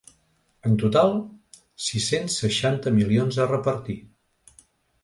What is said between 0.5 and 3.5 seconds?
En total, sis-cents seixanta milions a